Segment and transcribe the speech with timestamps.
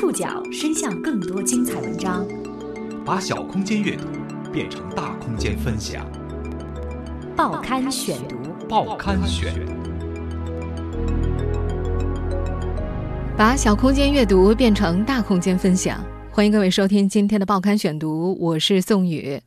[0.00, 2.26] 触角伸向更多精彩文章，
[3.04, 4.06] 把小空间阅读
[4.50, 6.10] 变成大空间分享。
[7.36, 8.36] 报刊选读，
[8.66, 9.52] 报刊选，
[13.36, 16.02] 把小空间阅读变成大空间分享。
[16.30, 19.38] 欢迎各位收听今天的报刊选读，我是宋宇。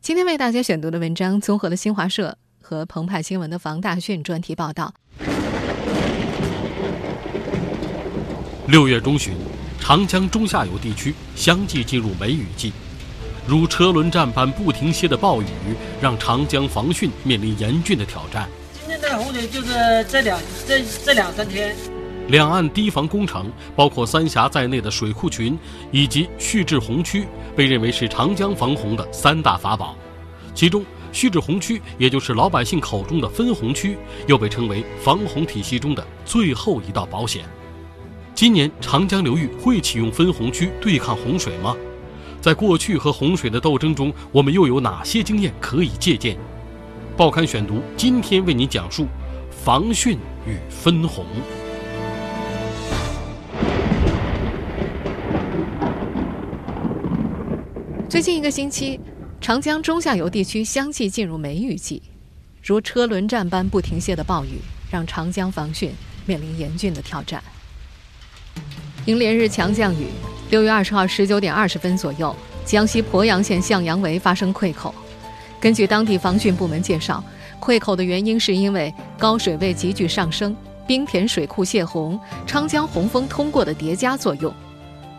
[0.00, 4.94] 今天为大家选读的文章综合了新华社和澎湃新闻的房大讯专题报道。
[8.68, 9.34] 六月中旬，
[9.80, 12.72] 长江中下游地区相继进入梅雨季，
[13.46, 15.46] 如车轮战般不停歇的暴雨，
[16.00, 18.48] 让长江防汛面临严峻的挑战。
[18.78, 21.74] 今天的洪水就是这两这这两三天。
[22.28, 25.58] 两岸堤防工程，包括三峡在内的水库群
[25.90, 27.26] 以及蓄滞洪区，
[27.56, 29.96] 被认为是长江防洪的三大法宝。
[30.54, 37.46] 其中，蓄滞洪区，也就是老百姓口中的分洪区，又被称为防洪体系中的最后一道保险。
[38.38, 41.76] 今年长江流域会启用分洪区对抗洪水吗？
[42.40, 46.38] 在过去和洪水的斗争中，我们又有哪些经验可以借鉴？
[47.16, 49.08] 报刊选读今天为您讲述
[49.50, 51.26] 防汛与分洪。
[58.08, 59.00] 最近一个星期，
[59.40, 62.00] 长江中下游地区相继进入梅雨季，
[62.62, 64.60] 如车轮战般不停歇的暴雨，
[64.92, 65.90] 让长江防汛
[66.24, 67.42] 面临严峻的挑战。
[69.08, 70.06] 因连日强降雨，
[70.50, 74.94] 六月二十号十九点二十分左右，江西鄱阳县向阳围发生溃口。
[75.58, 77.24] 根据当地防汛部门介绍，
[77.58, 80.54] 溃口的原因是因为高水位急剧上升、
[80.86, 84.52] 冰田水库泄洪、长江洪峰通过的叠加作用。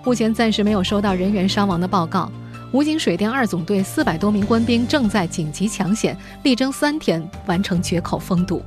[0.04, 2.32] 目前暂时没有收到人员伤亡的报告。
[2.74, 8.62] 武警水电二总队四百多名官兵正在紧急抢险，力争三天完成决口封堵。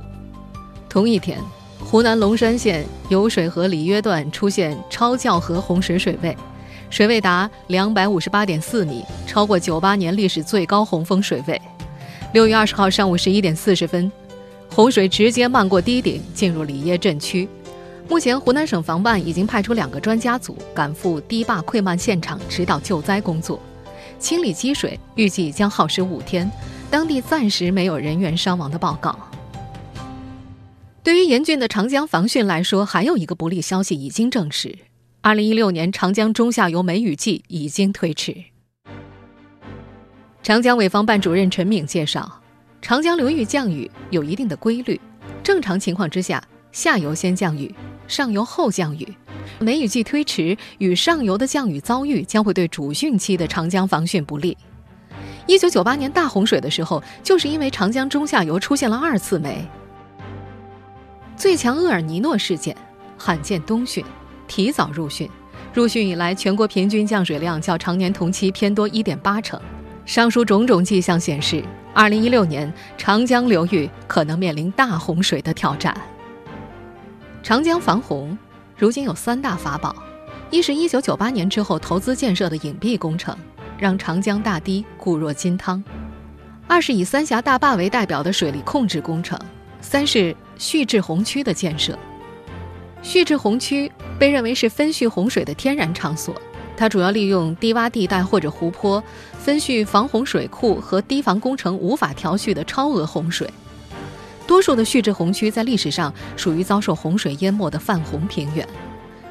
[0.89, 1.39] 同一天。
[1.85, 6.35] 湖南龙山县油水河里约段出现超校河洪水水位，
[6.89, 11.61] 水位达两百五十八点四米，超过九八年历史最高洪峰水位。
[12.33, 14.11] 六月二十号上午十一点四十分，
[14.71, 17.47] 洪水直接漫过堤顶，进入里约镇区。
[18.09, 23.59] 目前，湖南省防办已经派出两个专家组赶赴堤坝溃漫现场指导救灾工作，
[24.17, 26.49] 清理积水预计将耗时五天。
[26.89, 29.15] 当地暂时没有人员伤亡的报告。
[31.03, 34.73] 对于严峻的长江防汛来说，还有一个不利消息已经证实：
[35.19, 38.33] 二零一六年长江中下游梅雨季已经推迟。
[40.41, 42.41] 长江委防办主任陈敏介绍，
[42.81, 44.99] 长江流域降雨有一定的规律，
[45.43, 46.41] 正常情况之下，
[46.71, 47.75] 下游先降雨，
[48.07, 49.05] 上游后降雨。
[49.59, 54.57] 梅雨季推迟与上游的降雨遭遇，将会对主汛期的长江防汛不利。
[55.47, 59.67] 一九九八年大洪水的时候，就是因为长江中下游出现了二次梅。
[61.35, 62.75] 最强厄尔尼诺事件，
[63.17, 64.03] 罕见冬汛，
[64.47, 65.27] 提早入汛。
[65.73, 69.59] 入汛以来，全国平均降水量较常年同期偏多一点八成。
[70.05, 75.95] 上述种种迹象显示，二零一六年长江流域可能面临大洪水的挑战。
[77.41, 78.37] 长江防洪
[78.77, 79.95] 如今有三大法宝：
[80.51, 83.35] 一是一九九八年之后投资建设的隐蔽工程，
[83.77, 85.81] 让长江大堤固若金汤；
[86.67, 89.37] 二是以三峡大坝为代表的水利控制工程；
[89.81, 90.35] 三是。
[90.63, 91.99] 蓄滞洪区的建设，
[93.01, 96.33] 蓄滞洪区被认为是分蓄洪水的天然场所，
[96.77, 99.03] 它主要利用低洼地带或者湖泊
[99.37, 103.45] 分蓄防洪水库和堤防工程无法调蓄的超额洪水。
[104.47, 108.65] 多数的蓄滞洪区在历史上属于遭受洪水淹没的泛洪平原。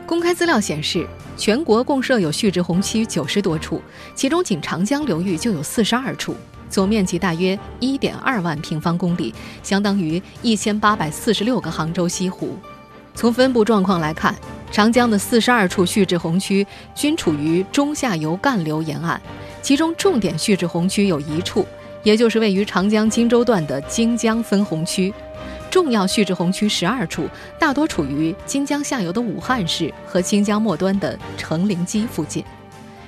[0.07, 3.81] 公开资料显示，全国共设有蓄滞洪区九十多处，
[4.15, 6.37] 其中仅长江流域就有四十二处。
[6.73, 12.57] 总面积大约一点二万平方公里，相当于一千八百四十六个杭州西湖。
[13.15, 14.35] 从分布状况来看，
[14.71, 19.21] 长江的四十二处蓄滞洪区均处于中下游干流沿岸，
[19.61, 21.67] 其中重点蓄滞洪区有一处，
[22.03, 25.13] 也就是位于长江荆州段的荆江分洪区；
[25.71, 27.29] 重要蓄滞洪区十二处，
[27.59, 32.43] 大多处于荆江下游的武汉市和荆江末端的成陵矶附近。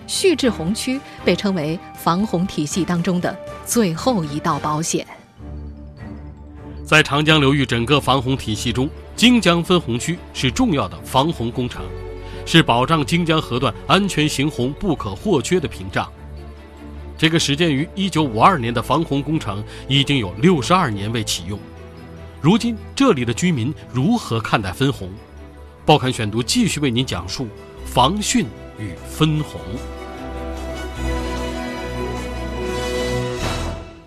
[0.06, 5.06] 蓄滞洪区被称为防洪体系当中的最后一道保险。
[6.84, 11.82] 在长江流域整个防洪体系中，荆江分洪区是重要的防洪工程，
[12.44, 16.06] 是保障荆江河段安全行洪不可或缺的屏障。
[17.16, 21.58] 这个始建于1952年的防洪工程已经有62年未启用。
[22.40, 25.08] 如今，这里的居民如何看待分洪？
[25.86, 27.46] 报刊选读继续为您讲述
[27.86, 28.44] 防汛
[28.78, 29.60] 与分红。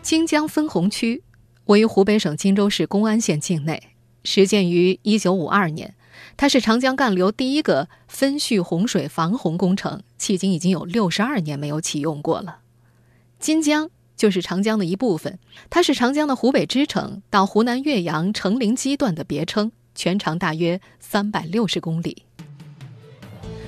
[0.01, 1.23] 荆江分洪区
[1.65, 3.89] 位于湖北省荆州市公安县境内，
[4.23, 5.95] 始建于1952年，
[6.37, 12.59] 它是长江干流第一个分蓄洪水防洪工程，迄今已经有六十二年没有启用过了。
[13.37, 22.26] 金江就是长江的一部分，它是长江的湖北支城到湖南岳阳成陵基段的别称，全长大约三百六十公里。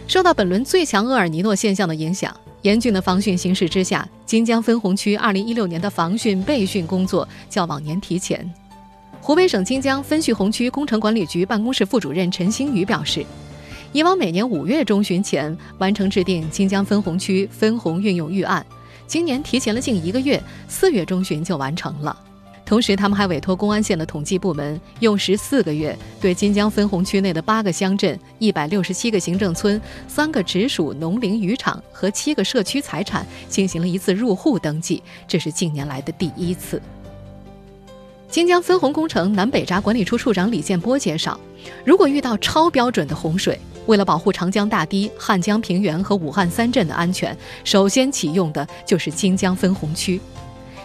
[0.09, 8.51] 受到本轮最强厄尔尼诺现象的影响，严峻的防汛形势之下，金江分洪区二零一六年的防汛备汛工作较往年提前。
[9.21, 13.23] 湖北省金江分蓄洪区工程管理局办公室副主任陈星宇表示，
[13.91, 18.65] 以往每年五月中旬前完成制定金江分洪区分洪运用预案，
[19.05, 22.19] 今年提前了近一个月，四月中旬就完成了。
[22.69, 36.79] 同时，他们还委托公安县的统计部门，用时四个月，对金江分洪区内的八个乡镇、一百六十七个行政村、三个直属农林渔场和七个社区财产进行了一次入户登记，这是近年来的第一次。
[38.29, 41.39] 金江分洪工程南北闸管理处处长李建波介绍，
[41.83, 50.21] 如果遇到超标准的洪水，为了保护长江大堤、汉江平原和武汉三镇的安全，首先启用的就是金江分洪区。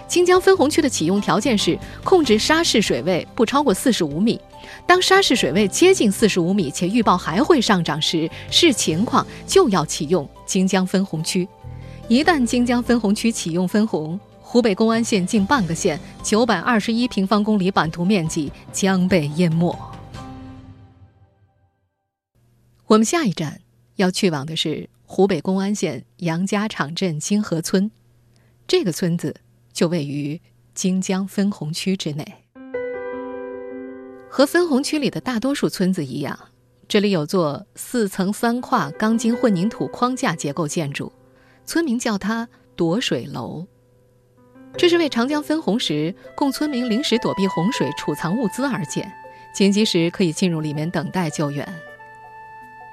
[0.06, 4.40] 金江分洪区的启用条件是控制沙市水位不超过四十五米，
[4.86, 11.48] 当沙市水位接近四十五米且预报还会上涨时，视情况就要启用金江分洪区。
[12.08, 19.76] 一旦金江分洪区启用分洪，湖北公安县近半个县九百二十一平方公里版图面积将被淹没。
[22.86, 23.62] 我们下一站
[23.96, 27.90] 要去往的是湖北公安县杨家场镇金河村，
[28.68, 29.36] 这个村子
[29.74, 30.40] 就位于
[30.72, 32.24] 荆江分洪区之内。
[34.30, 36.38] 和分洪区里的大多数村子一样，
[36.88, 41.12] 这里有座四层三跨钢筋混凝土框架结构建筑，
[41.66, 43.66] 村民叫它“躲水楼”。
[44.76, 49.08] 这是为长江分洪时供村民临时躲避洪水、储藏物资而建，
[49.54, 51.64] 紧急时可以进入里面等待救援。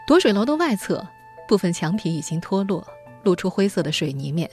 [0.06, 1.08] 躲水楼的外侧
[1.48, 2.86] 部分墙皮已经脱落，
[3.24, 4.48] 露出灰色的水泥面，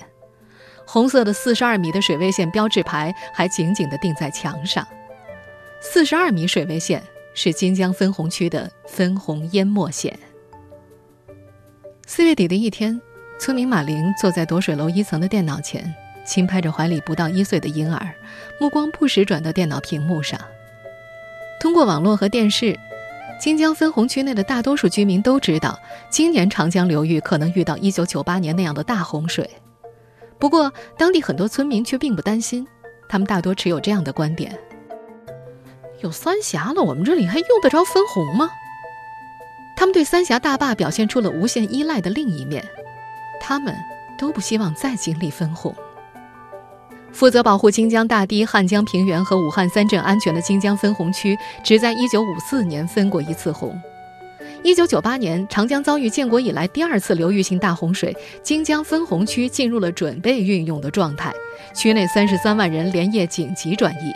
[0.90, 4.88] 红色的四十二米的水位线标志牌还紧紧地钉在墙上。
[5.82, 7.02] 四十二米水位线
[7.34, 10.18] 是金江分洪区的分洪淹没线。
[12.06, 12.98] 四月底的一天，
[13.38, 15.94] 村民马玲坐在躲水楼一层的电脑前。
[16.24, 18.14] 轻拍着怀里不到一岁的婴儿，
[18.58, 20.40] 目光不时转到电脑屏幕上。
[21.60, 22.78] 通过网络和电视，
[23.38, 25.78] 金江分洪区内的大多数居民都知道，
[26.10, 29.48] 今年长江流域可能遇到1998年那样的大洪水。
[30.38, 32.66] 不过，当地很多村民却并不担心，
[33.08, 34.56] 他们大多持有这样的观点：
[36.00, 38.48] 有三峡了，我们这里还用得着分红吗？
[39.76, 42.64] 他们对三峡大坝表现出了无限依赖的另一面，
[43.40, 43.74] 他们
[44.18, 45.74] 都不希望再经历分红。
[47.10, 53.80] 负责保护金江大堤、汉江平原和武汉三镇安全的金江分洪区，只在1954年分过一次洪
[54.62, 54.74] 洪。
[54.74, 61.32] 1998年，长江遭遇建国以来第二次流域性大洪水，荆江分洪区进入了准备运用的状态，
[61.74, 64.12] 区内33万人连夜紧急转移。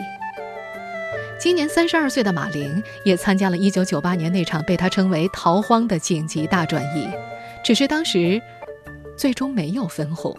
[1.39, 7.07] 今年32岁的马玲也参加了1998年那场被他称为“逃荒”的紧急大转移，
[7.63, 8.41] 只是当时
[9.17, 10.37] 最终没有分洪。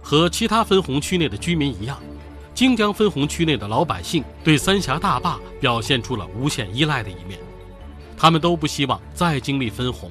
[0.00, 2.00] 和其他分洪区内的居民一样，
[2.54, 7.38] 荆江分洪区内的老百姓对三峡大坝表现出了无限依赖的一面。
[8.16, 10.10] 他们都不希望再经历分洪。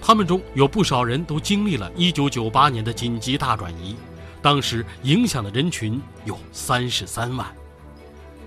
[0.00, 3.96] 他们中有不少人都经历了1998年的紧急大转移，
[4.40, 7.46] 当时影响的人群有三十三万。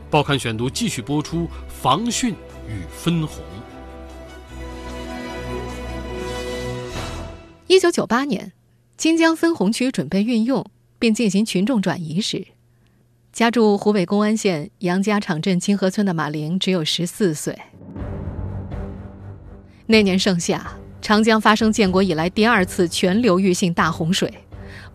[0.09, 2.33] 报刊选读继续播出：防汛
[2.67, 3.43] 与分洪。
[7.67, 8.51] 1998年。
[8.97, 10.63] 荆江分洪区准备运用
[10.99, 12.45] 并进行群众转移时，
[13.31, 17.57] 家住湖北公安县杨家场镇金河村的马玲只有十四岁。
[19.85, 20.69] 那年盛夏，
[21.01, 24.33] 长江发生建国以来第二次全流域性大洪水，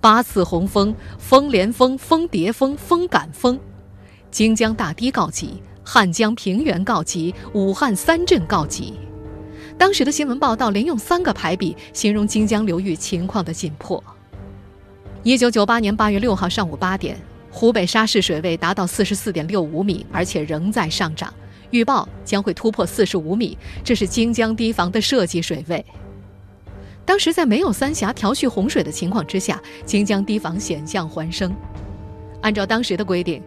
[0.03, 3.59] 八次洪峰，峰连峰、峰叠峰、峰赶峰，
[4.31, 8.93] 荆江大堤告急，汉江平原告急，武汉三镇告急。
[9.79, 14.03] 当时的新闻报道连用三个排比形容荆江流域情况的紧迫。
[15.23, 17.19] 一九九八年八月六号上午八点，
[17.59, 21.33] 湖北沙市水位达到四十四点六五米，而且仍在上涨，
[21.71, 25.83] 预报将会突破四十五米，这是荆江堤防的设计水位。
[27.07, 31.51] 当时在没有三峡调蓄洪水的情况之下，荆江堤防险象环生。
[32.43, 33.43] 按照当时的规定。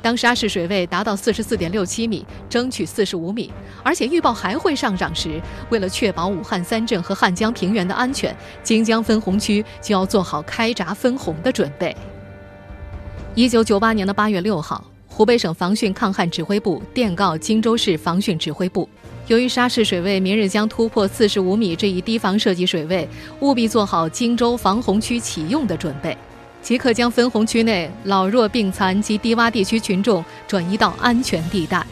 [0.00, 3.52] 当沙市水位达到四十四点六七米，争取四十五米，
[3.82, 11.94] 而且预报还会上涨时，为了确保武汉三镇和汉江平原的安全，荆江分洪区就要做好开闸分洪的准备。
[13.36, 18.88] 一九九八年的八月六号，湖北省防汛抗旱指挥部电告荆州市防汛指挥部，
[19.28, 23.08] 由于沙市水位明日将突破四十五米这一堤防设计水位，
[23.38, 26.16] 务必做好荆州防洪区启用的准备，
[26.60, 31.86] 即刻将分洪区内老弱病残及低洼地区群众转移到安全地带。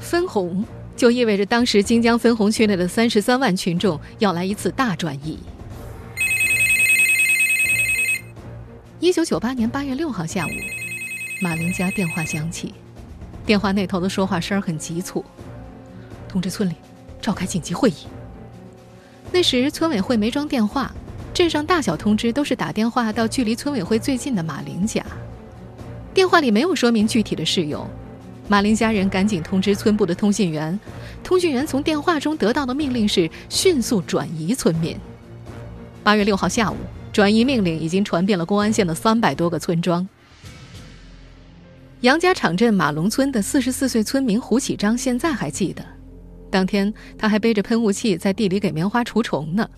[0.00, 0.64] 分洪
[0.96, 5.38] 就意味着当时荆江分洪区内的三十三万群众要来一次大转移。
[9.02, 10.50] 一九九八年八月六号下午，
[11.40, 12.72] 马林家电话响起，
[13.44, 15.24] 电话那头的说话声很急促
[16.30, 16.76] ：“通知村里
[17.20, 18.06] 召开紧急会议。”
[19.32, 20.94] 那时村委会没装电话，
[21.34, 25.04] 镇上大小通知都是打电话到距离村委会最近的马林家，
[26.14, 27.84] 电话里没有说明具体的事由。
[28.46, 30.78] 马林家人赶紧通知村部的通信员，
[31.24, 34.96] 通讯员从电话中得到的命令是迅速转移村民。
[36.04, 36.76] 八月六号下午，
[37.12, 40.08] 转移命令已经传遍了公安县的三百多个村庄。
[42.00, 45.84] 杨家场镇马龙村的四十四岁村民胡启章现在还记得，
[46.50, 49.68] 当天他还背着喷雾器在地里给棉花除虫呢。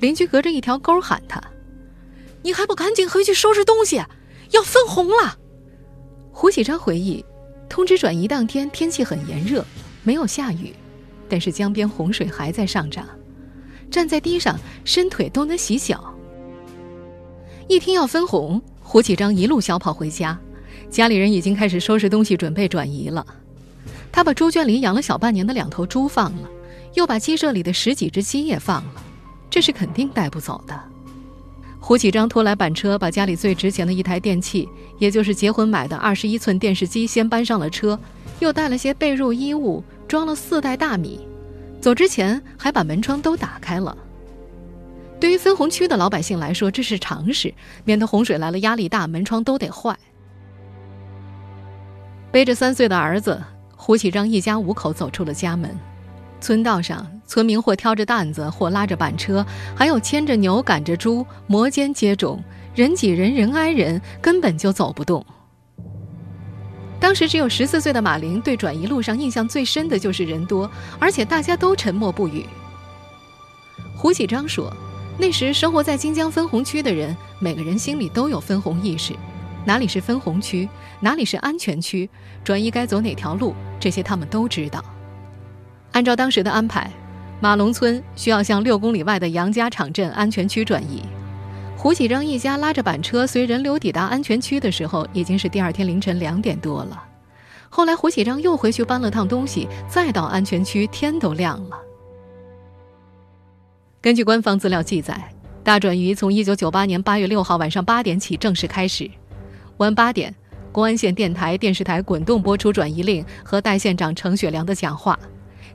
[0.00, 1.42] 邻居隔着一条沟喊他
[2.42, 3.96] ：“你还不赶紧回去收拾东西，
[4.52, 5.38] 要分红了！”
[6.32, 7.24] 胡启章回忆。
[7.68, 9.64] 通知转移当天，天气很炎热，
[10.04, 10.72] 没有下雨，
[11.28, 13.04] 但是江边洪水还在上涨，
[13.90, 16.13] 站在堤上，伸腿都能洗脚。
[17.66, 20.38] 一听要分红，胡启章一路小跑回家，
[20.90, 23.26] 家里人已经开始收拾东西，准备转移了。
[24.12, 26.48] 他把猪圈里养了小半年的两头猪放了，
[26.92, 29.02] 又把鸡舍里的十几只鸡也放了，
[29.48, 30.78] 这是肯定带不走的。
[31.80, 34.68] 胡启章拖来板车，把家里最值钱的一台电器，
[34.98, 37.98] 也就是结婚买的二十一寸电视机，先搬上了车，
[38.40, 41.20] 又带了些被褥、衣物，装了四袋大米。
[41.80, 43.96] 走之前还把门窗都打开了。
[45.24, 47.54] 对于分洪区的老百姓来说，这是常识，
[47.84, 49.98] 免得洪水来了压力大，门窗都得坏。
[52.30, 53.42] 背着三岁的儿子，
[53.74, 55.74] 胡启章一家五口走出了家门。
[56.42, 62.38] 村道上，村民或挑着担子，或拉着板车，还有牵着牛、赶着猪，摩肩接踵，
[62.74, 65.24] 人挤人，人挨人，根本就走不动。
[67.00, 72.44] 当时只有十四岁的马玲对转移路上印象最深的就是人多，而且大家都沉默不语。
[73.96, 74.70] 胡启章说
[75.16, 79.14] ：“那时生活在金江分洪区的人，每个人心里都有分洪意识，
[79.64, 80.68] 哪里是分洪区，
[80.98, 82.10] 哪里是安全区，
[82.42, 84.84] 转移该走哪条路，这些他们都知道。”
[85.92, 86.90] 按照当时的安排，
[87.40, 91.00] 马龙村需要向六公里外的杨家场镇安全区转移。
[91.76, 97.00] 胡启章一家拉着板车随人流抵达安全区的时候，已经是第二天凌晨两点多了。
[97.68, 101.78] 后来胡启章又回去搬了趟东西，再到安全区，天都亮了。
[104.04, 105.18] 根据官方资料记载，
[105.62, 109.10] 大转移从1998年8月6号晚上八点起正式开始，
[109.78, 110.34] 晚八点，
[110.70, 115.18] 公安县电台、电视台滚动播出转移令和代县长程雪良的讲话。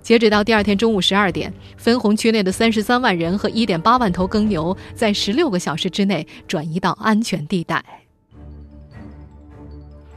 [0.03, 7.83] 截止到第二天中午十二点，分洪区内的三十三万人和一点八万头耕牛，在十六个小时之内转移到安全地带。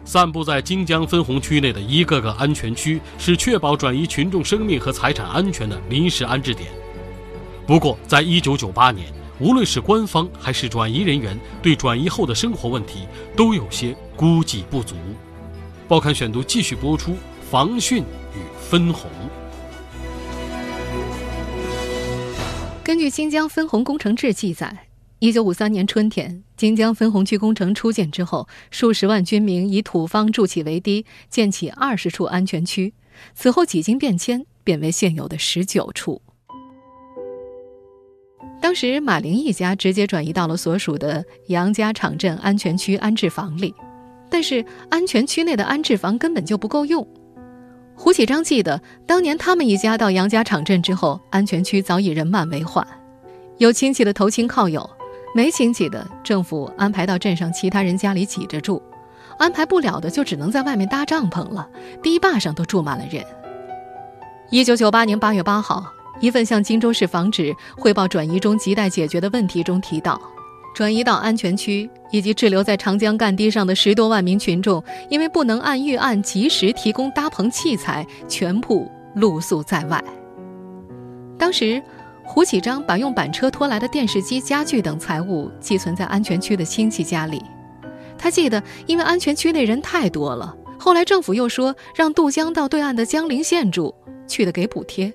[0.04, 6.69] 散布在荆江分洪区内的一个个安全区，是确保转移群众生命和财产安全的临时安置点。
[7.66, 9.07] 不过，在一九九八年，
[9.38, 14.97] 无论是官方还是转移人员，对转移后的生活问题都有些估计不足。
[15.87, 17.14] 报刊选读继续播出：
[17.50, 19.09] 防汛与分洪。
[22.83, 24.88] 根据《新疆分洪工程志》记载，
[25.21, 32.92] 一九五三年春天，金疆分洪区工程初建之后，数十万军民以土方筑起围堤，建起二十处安全区。
[33.35, 36.21] 此后几经变迁，变为现有的十九处。
[38.62, 43.75] 当时，马玲一家直接转移到了所属的杨家场镇安全区安置房里，
[44.31, 47.04] 但是安全区内的安置房根本就不够用。
[47.97, 52.87] 胡启章记得，当年他们一家到杨家场镇之后，安全区早已人满为患，
[53.59, 54.88] 有亲戚的投亲靠友，
[55.35, 58.81] 没亲戚的政府安排到镇上其他人家里挤着住，
[59.38, 61.69] 安排不了的就只能在外面搭帐篷了，
[62.00, 63.25] 堤坝上都住满了人。
[64.50, 65.92] 一九九八年八月八号，
[66.23, 70.19] 一份向荆州市防指汇报转移中亟待解决的问题中提到。
[70.75, 80.02] 转移到安全区，以及滞留在长江干堤上的十多万名群众，因为不能按预案及时提供搭棚器材，全部露宿在外。
[81.37, 81.83] 当时，
[82.25, 87.43] 胡启章把用板车拖来的电视机、家具等财物寄存在安全区的亲戚家里。
[88.17, 93.95] 他记得，因为安全区内人太多了，后来政府又说让渡江到对岸的江陵县住，
[94.26, 95.12] 去的给补贴。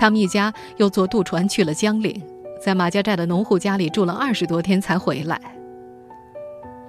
[0.00, 2.18] 他们一家又坐渡船去了江陵。
[2.58, 5.38] 在马家寨的农户家里住了二十多天才回来。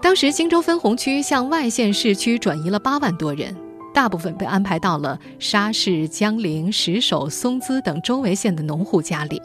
[0.02, 3.54] 当时荆州分洪区向外县市区转移了八万多人，
[3.94, 9.42] 大部分被安排到了沙市、江陵、石首、松滋等周围县的农户家里。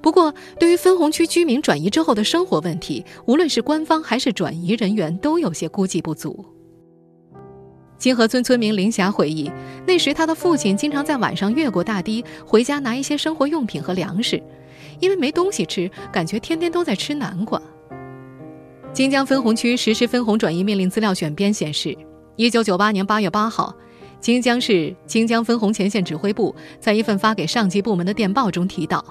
[0.00, 6.44] 不过，对于分洪区居民转移之后的生活问题，无论是官方还是转移人员，都有些估计不足。
[8.00, 9.52] 金河村村民林霞回忆，
[9.86, 14.42] 那时他的父亲经常在晚上越过大堤回家拿一些生活用品和粮食，
[15.00, 17.60] 因为没东西吃，感觉天天都在吃南瓜。
[18.94, 21.94] 荆江分洪区实施分洪转移命令资料选编显示，
[22.36, 23.76] 一九九八年八月八号，
[24.18, 29.04] 荆江市荆江分洪前线指挥部在一份发给上级部门的电报中提到。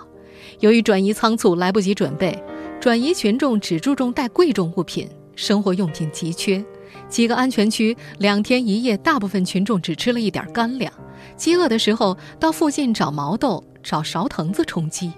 [0.62, 2.36] 由于转移仓促，来不及准备，
[2.80, 6.66] 转移群众只注重带贵重物品，生活用品急缺。
[7.10, 10.94] 几个安全区两天一夜，大部分群众只吃了一点干粮，
[11.36, 15.12] 饥饿的时候到附近找毛豆、找勺藤子充饥。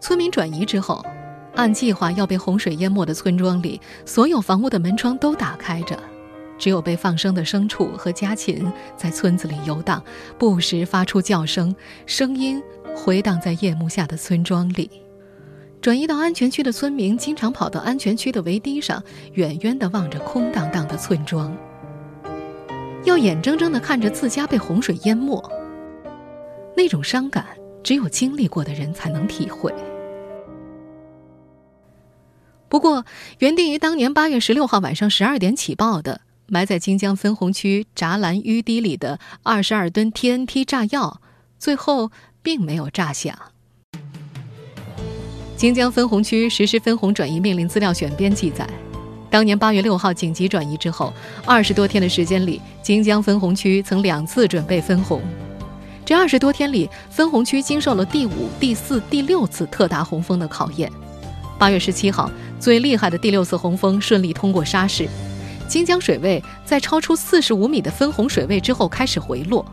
[0.00, 1.04] 村民转移之后，
[1.54, 5.98] 按计划要被洪水淹没的村庄里，所有房屋的门窗都打开着，
[6.56, 10.02] 只有被放生的牲畜和家禽在村子里游荡，
[10.38, 11.74] 不时发出叫声，
[12.06, 12.62] 声音。
[12.94, 14.90] 回荡在夜幕下的村庄里，
[15.80, 19.02] 转移到安全区的村民经常跑到安全区的围堤上，
[19.34, 21.56] 远远地望着空荡荡的村庄，
[23.04, 25.40] 要眼睁睁地看着自家被洪水淹没。
[26.76, 27.46] 那种伤感，
[27.84, 29.72] 只有经历过的人才能体会。
[32.68, 33.04] 不过，
[33.38, 41.20] 原定于当年八月十六号晚上十二点起爆的埋在荆江分洪区闸栏淤堤里的二十二吨 TNT 炸药，
[41.58, 42.10] 最后。
[42.46, 43.36] 并没有炸响。
[45.56, 48.68] 荆江分洪区实施分洪转移命令资料选编记载，
[49.30, 51.10] 当年八月六号紧急转移之后，
[51.46, 55.22] 二十多天的时间里，荆江分洪区曾两次准备分洪。
[56.04, 60.92] 这二十多天里，分洪区经受了第五、第四、第六次特大洪峰的考验。
[61.58, 65.08] 八月十七号，最厉害的第六次洪峰顺利通过沙市，
[65.66, 69.64] 荆江水位在超出四十五米的分洪水位之后开始回落。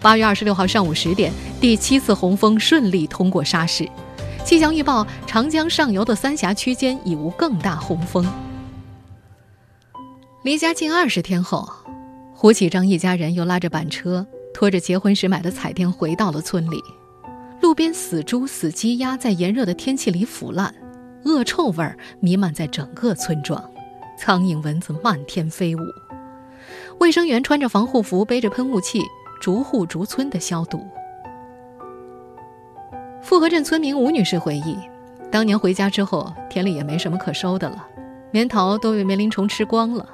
[0.00, 3.88] 八月二十六号上午十点，第七次洪峰顺利通过沙市。
[4.44, 8.26] 气象预报：长江上游的三峡区间已无更大洪峰。
[10.42, 11.68] 离家近二十天后，
[12.34, 16.82] 胡启章一家人又拉着板车，拖着结婚时买的彩电回到了村里。
[17.60, 20.74] 路边死猪、死鸡鸭在炎热的天气里腐烂，
[21.24, 23.62] 恶臭味弥漫在整个村庄，
[24.18, 25.80] 苍蝇蚊子漫天飞舞。
[27.00, 29.02] 卫生员穿着防护服，背着喷雾器。
[29.40, 30.84] 逐户逐村的消毒。
[33.22, 34.76] 富河镇村民吴女士回忆，
[35.30, 37.86] 当年回家之后，田里也没什么可收的了，
[38.30, 40.08] 棉桃都被棉铃虫吃光了。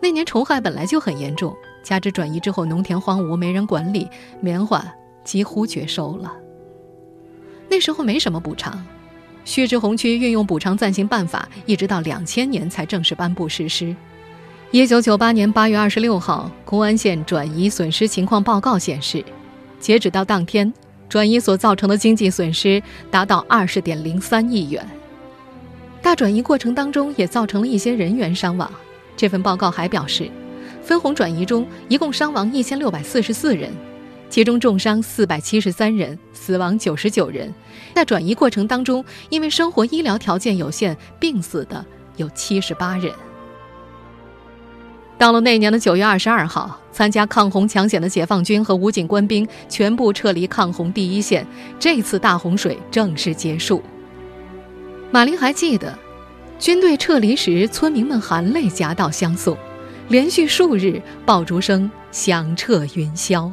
[0.00, 4.08] 那年虫害本来就很严重，加之转移之后农田荒芜，没人管理，
[4.40, 4.84] 棉花
[5.24, 6.32] 几乎绝收了。
[7.68, 8.84] 那时候没什么补偿，
[9.44, 13.94] 旭日红区运用补偿暂行办法，一直到两千年才正式颁布实施。
[14.70, 19.24] 一九九八年八月二十六号，公安县转移损失情况报告显示，
[19.78, 20.72] 截止到当天，
[21.14, 24.84] 转移所造成的经济损失达到二十点零三亿元。
[26.02, 28.68] 大转移过程当中也造成了一些人员伤亡。
[29.16, 30.28] 这份报告还表示，
[30.82, 33.70] 分红转移中一共伤亡一千六百四十四人，
[34.28, 37.54] 其中重伤四百七十三人，死亡九十九人。
[37.94, 43.14] 在转移过程当中，因为生活医疗条件有限，病死的有七十八人。
[45.24, 51.46] 到了那年的九月二十二号，参加抗洪抢险的解放军和武警官兵全部撤离抗洪第一线，
[51.80, 53.82] 这次大洪水正式结束。
[55.10, 55.98] 马林还记得，
[56.58, 59.56] 军队撤离时，村民们含泪夹道相送，
[60.08, 63.50] 连续数日爆竹声响彻云霄。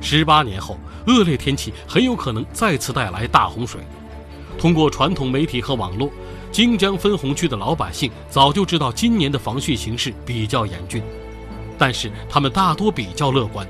[0.00, 3.80] 十八年后，恶劣天气很有可能再次带来大洪水。
[4.56, 6.08] 通过传统媒体和网络。
[6.56, 11.02] 荆江分洪区的老百姓早就知道今年的防汛形势比较严峻，
[11.76, 13.68] 但是他们大多比较乐观，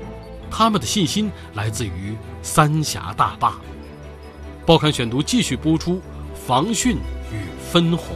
[0.49, 3.59] 他们的信心来自于三峡大坝。
[4.65, 6.01] 报刊选读继续播出：
[6.33, 8.15] 防汛与分洪。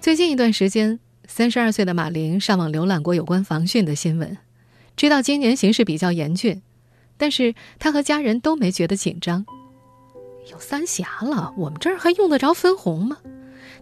[0.00, 4.38] 最近一段时间，三十二岁的马玲上网浏览过有关防汛的新闻，
[4.96, 6.62] 知道今年形势比较严峻，
[7.18, 9.44] 但是她和家人都没觉得紧张。
[10.50, 13.18] 有三峡了，我们这儿还用得着分红吗？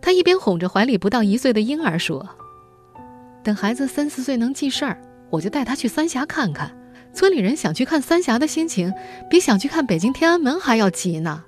[0.00, 2.26] 他一边哄着怀里不到一岁的婴儿说
[3.44, 4.98] ：“等孩子三四岁能记事儿，
[5.30, 6.74] 我就带他去三峡看看。
[7.12, 8.92] 村里人想去看三峡的心情，
[9.30, 11.44] 比想去看北京天安门还要急呢。”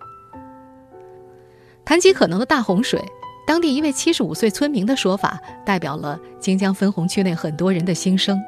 [1.84, 3.02] 谈及可能的大洪水，
[3.46, 8.38] 当地一位七十五岁村民的说法，代表了荆江分洪区内很多人的心声：“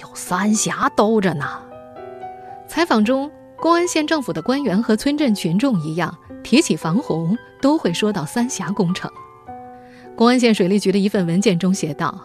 [0.00, 1.44] 有三峡兜着呢。”
[2.66, 3.30] 采访中，
[3.60, 9.10] 公安县政府的官员和村镇群众一样，提起防洪都会说到三峡工程。
[10.16, 12.18] 公安县水利局的一份文件中写道：“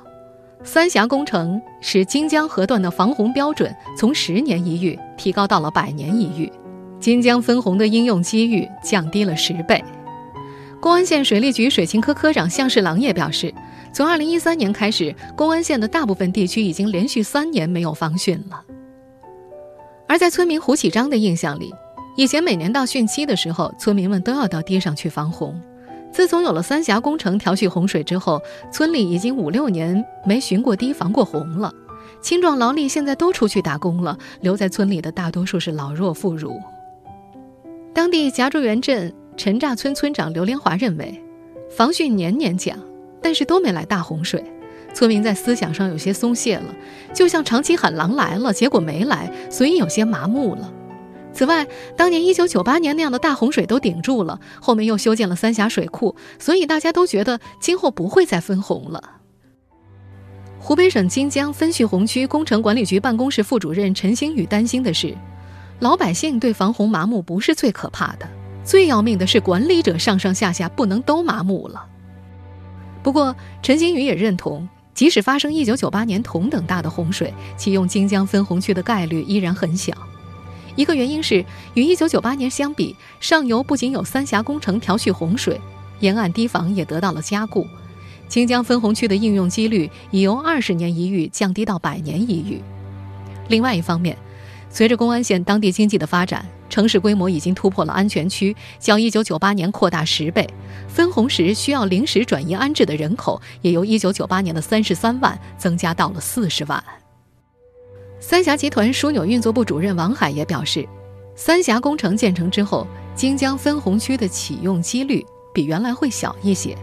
[0.63, 6.50] 三峡工程使荆江河段的防洪标准从十年一遇提高到了百年一遇，
[7.02, 9.84] 金江分洪的应用机遇降低了十倍。”
[10.80, 13.54] 公安县水利局水情科科长向世郎也表示，
[13.91, 18.63] 从2013年开始，公安县的大部分地区已经连续三年没有防汛了。
[20.07, 21.73] 而在村民胡启章的印象里，
[22.15, 25.59] 以前每年到汛期的时候，村民们都要到堤上去防洪。
[26.11, 28.41] 自从有了三峡工程调蓄洪水之后，
[28.71, 31.73] 村里已经五六年没巡过堤、防过洪了。
[32.21, 36.59] 青壮劳力现在都出去打工了，留在村里的大多数是老弱妇孺。
[37.93, 39.13] 当地夹竹园镇。
[39.37, 41.21] 陈栅村村长刘连华认为，
[41.69, 42.79] 防汛年年讲，
[43.21, 44.41] 但是都没来大洪水，
[44.95, 46.73] 村民在思想上有些松懈了，
[47.13, 50.73] 就像长期喊狼来了，结果没来，所以有些麻木了。
[51.34, 59.03] 此外，当年1998年那样的大洪水都顶住了，后面又修建了三峡水库，所以大家都觉得今后不会再分洪了。
[60.60, 65.13] 湖北省荆江分蓄洪区工程管理局办公室副主任陈星宇担心的是，
[65.79, 68.25] 老百姓对防洪麻木不是最可怕的。
[68.63, 71.86] 最要命的是，管理者上上下下不能都麻木了。
[73.03, 79.93] 不过，陈新宇也认同，即使发生1998年同等大的洪水，启用金江分洪区的概率依然很小。
[80.75, 85.60] 一个原因是，与1998年相比，上游不仅有三峡工程调蓄洪水，
[85.99, 87.67] 沿岸堤防也得到了加固，
[88.27, 92.62] 金江分洪区的应用几率已由二十年一遇降低到百年一遇。
[93.49, 94.17] 另外一方面，
[94.69, 100.45] 随着公安县当地经济的发展，城市规模已经突破了安全区，较1998年扩大十倍。
[100.89, 106.83] 分红时需要临时转移安置的人口也由1998年的33万增加到了40万。
[108.19, 110.85] 三峡集团枢纽运作部主任王海也表示，
[111.33, 112.85] 三峡工程建成之后，
[113.15, 116.77] 金江分洪区的启用几率比原来会小一些。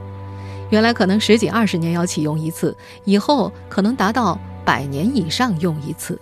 [0.70, 2.74] 原来可能十几二十年要启用一次，
[3.04, 6.18] 以后可能达到百年以上用一次。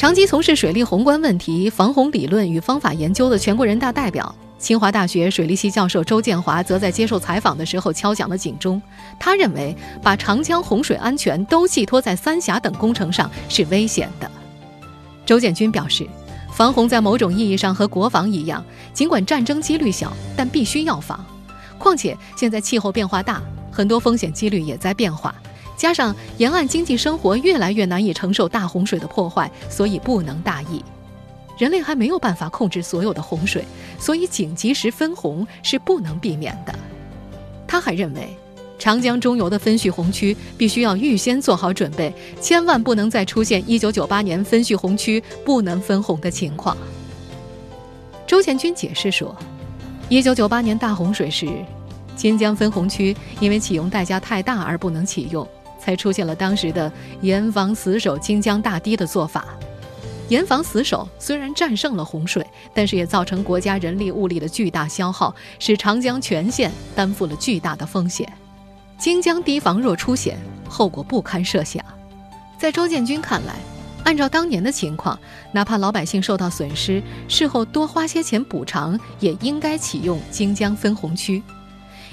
[0.00, 8.80] 长期从事水利宏观问题、防洪理论与方法研究的全国人大代表、清华大学水利系教授周建华，则在接受采访的时候敲响了警钟。
[9.18, 14.30] 他认为，把长江洪水安全都寄托在三峡等工程上是危险的。
[15.26, 16.08] 周建军表示，
[16.50, 21.22] 防洪在某种意义上和国防一样，尽管战争几率小，但必须要防。
[21.76, 25.34] 况且现在气候变化大，很多风险几率也在变化。
[25.80, 30.84] 加上沿岸经济生活越来越难以承受大洪水的破坏，所以不能大意。
[31.56, 33.64] 人类还没有办法控制所有的洪水，
[33.98, 36.74] 所以紧急时分洪是不能避免的。
[37.66, 38.28] 他还认为，
[38.78, 42.12] 长江中游的分蓄洪区必须要预先做好准备，
[42.42, 46.76] 千万不能再出现1998年分蓄洪区不能分洪的情况。
[48.26, 49.34] 周建军解释说
[50.10, 51.48] ，1998年大洪水时，
[52.14, 55.48] 金江分洪区因为启用代价太大而不能启用。
[55.80, 59.46] 才出现了当时的严防死守荆江大堤的做法。
[60.28, 68.32] 严防死守虽然战胜了洪水，但是也造成国家人力物力的巨大消耗，使长江全线担负了巨大的风险。
[68.96, 70.38] 荆江堤防若出险，
[70.68, 71.84] 后果不堪设想。
[72.58, 73.56] 在周建军看来，
[74.04, 75.18] 按照当年的情况，
[75.50, 81.42] 哪怕老百姓受到损失，事后多花些钱补偿，也应该启用荆江分洪区。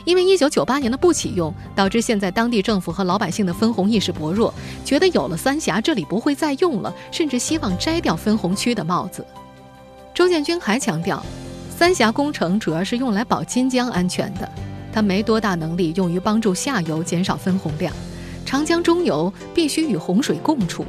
[0.08, 4.54] 因为一九九八年的不启用，导致现在当地政府和老百姓的分红意识薄弱，
[4.86, 9.26] 觉得有了三峡这里不会再用了，甚至希望摘掉分洪区的帽子。
[10.14, 11.22] 周建军还强调，
[11.78, 14.50] 三峡工程主要是用来保金江安全的，
[14.94, 17.94] 它没多大能力用于帮助下游减少分洪量。
[18.46, 20.86] 长江中游必须与洪水共处，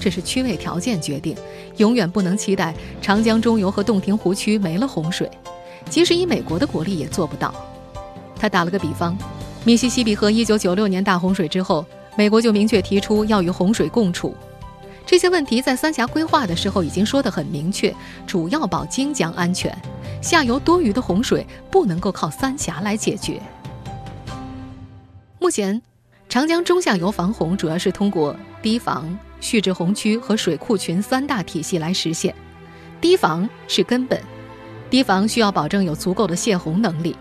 [0.00, 1.36] 这是区位条件决定，
[1.76, 5.30] 永远不能期待长江中游和洞庭湖区没了洪水，
[5.88, 7.54] 即使以美国的国力也做不到。
[8.38, 9.16] 他打了个比方，
[9.64, 11.84] 密西西比河1996年大洪水之后，
[12.16, 14.34] 美国就明确提出要与洪水共处。
[15.04, 17.94] 这些问题在三峡规划的时候已经说得很明确，
[18.26, 19.76] 主要保金江安全，
[20.20, 23.40] 下游多余的洪水不能够靠三峡来解决。
[25.38, 25.80] 目前，
[26.28, 32.34] 长江中下游防洪主要是通过堤防、蓄滞洪区和水库群三大体系来实现。
[33.00, 34.20] 堤防是根本，
[34.90, 37.14] 堤防需要保证有足够的泄洪能力。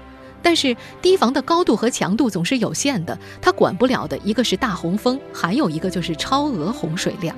[0.46, 7.36] 但是堤防的高度和强度总是有限的，它管不了的一个是大洪峰，还有一个就是超额洪水量，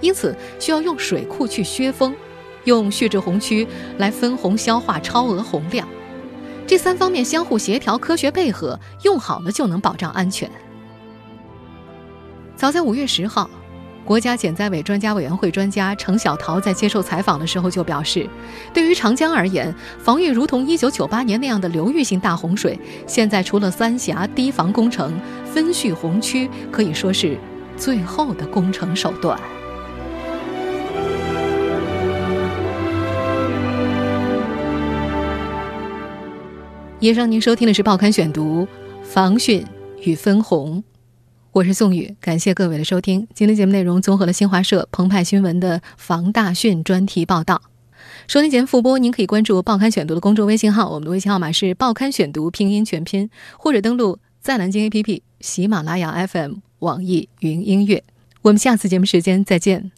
[0.00, 2.16] 因此需要用水库去削峰，
[2.64, 5.86] 用蓄滞洪区来分洪消化超额洪量，
[6.66, 10.50] 这三方面相互协调、科学配合，用好了就能保障安全。
[12.56, 13.50] 早在五月十号，
[14.04, 18.28] 国家减灾委专家委员会专家程小桃在接受采访的时候就表示，
[18.72, 27.38] 对于长江而言，防御如同1998年那样的流域性大洪水，现在除了三峡堤防工程，分蓄洪区可以说是
[27.78, 29.40] 最后的工程手段。
[37.00, 38.62] 以上您收听的是《报刊选读》，
[39.02, 39.64] 防汛
[40.02, 40.84] 与分洪。
[41.54, 43.28] 我是宋宇，感谢各位的收听。
[43.32, 47.62] 今天节目内容综合了新华社、澎湃新闻的防大汛专题报道。
[48.26, 58.02] 收听节目复播，您可以关注《报刊选读》的公众微信号，我们的微信号码是“报刊选读”拼音全拼，或者登录在南京 APP、喜马拉雅 FM、网易云音乐。
[58.42, 59.92] 我们下次节目时间再见。